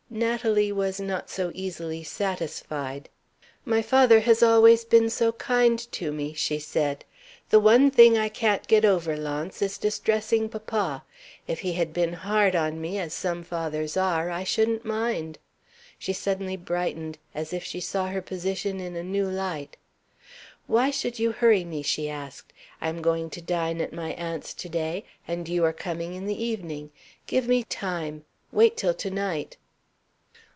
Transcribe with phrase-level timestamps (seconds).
[0.13, 3.07] Natalie was not so easily satisfied.
[3.63, 7.05] "My father has always been so kind to me!" she said.
[7.49, 11.05] "The one thing I can't get over, Launce, is distressing papa.
[11.47, 15.39] If he had been hard on me as some fathers are I shouldn't mind."
[15.97, 19.77] She suddenly brightened, as if she saw her position in a new light.
[20.67, 22.51] "Why should you hurry me?" she asked.
[22.81, 26.25] "I am going to dine at my aunt's to day, and you are coming in
[26.25, 26.91] the evening.
[27.27, 28.25] Give me time!
[28.51, 29.55] Wait till to night."